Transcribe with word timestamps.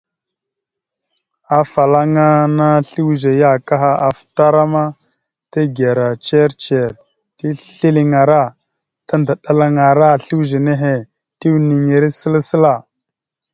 Afalaŋana 1.59 2.69
slʉze 2.89 3.31
ya 3.41 3.51
kaha 3.67 3.91
afətaràma 4.09 4.83
tagəra 5.51 6.07
ndzir 6.15 6.49
ndzir 6.57 6.91
ticeliŋalara 7.37 8.41
tandaɗalalaŋara 9.07 10.09
slʉze 10.25 10.59
nehe 10.67 10.93
tiweniŋire 11.39 12.09
səla 12.19 12.39
səla. 12.49 12.73